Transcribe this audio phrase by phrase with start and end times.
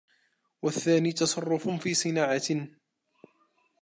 [0.61, 2.67] وَالثَّانِي تَصَرُّفٌ فِي صِنَاعَةٍ